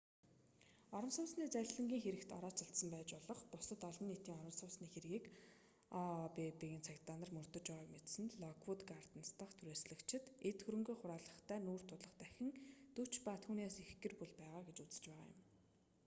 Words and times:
орон 0.97 1.11
сууцны 1.15 1.43
залилангийн 1.55 2.03
хэрэгт 2.05 2.31
орооцолдсон 2.37 2.89
байж 2.93 3.09
болох 3.17 3.41
бусад 3.51 3.81
олон 3.89 4.05
нийтийн 4.09 4.37
орон 4.39 4.55
сууцны 4.59 4.85
хэргийг 4.91 5.25
ообб-ын 6.03 6.83
цагдаа 6.87 7.15
нар 7.19 7.31
мөрдөж 7.37 7.65
байгааг 7.69 7.91
мэдсэн 7.95 8.27
локвүүд 8.43 8.81
гарденс 8.89 9.29
дахь 9.39 9.55
түрээслэгчид 9.59 10.23
эд 10.49 10.59
хөрөнгөө 10.63 10.95
хураалгахтай 10.99 11.59
нүүр 11.65 11.81
тулах 11.89 12.13
дахин 12.21 12.49
40 12.97 13.25
ба 13.25 13.33
түүнээс 13.43 13.75
их 13.83 13.91
гэр 14.01 14.13
бүл 14.19 14.33
байгаа 14.41 14.61
гэж 14.67 14.77
үзэж 14.85 15.03
байгаа 15.09 15.27
юм 15.31 15.35